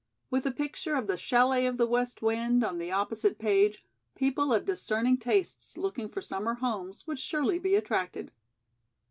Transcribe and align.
With 0.31 0.47
a 0.47 0.51
picture 0.51 0.95
of 0.95 1.05
the 1.05 1.15
"Chalet 1.15 1.67
of 1.67 1.77
the 1.77 1.85
West 1.85 2.23
Wind" 2.23 2.63
on 2.63 2.79
the 2.79 2.91
opposite 2.91 3.37
page, 3.37 3.85
people 4.15 4.51
of 4.51 4.65
discerning 4.65 5.17
tastes, 5.17 5.77
looking 5.77 6.09
for 6.09 6.23
summer 6.23 6.55
homes, 6.55 7.05
would 7.05 7.19
surely 7.19 7.59
be 7.59 7.75
attracted. 7.75 8.31